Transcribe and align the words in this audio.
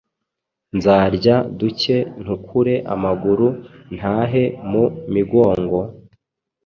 Nzarya 0.77 1.35
duke 1.59 1.97
ntukure 2.21 2.75
amaguru 2.93 3.47
ntahe 3.95 4.43
mu 4.69 4.83
Migongo”. 5.13 5.79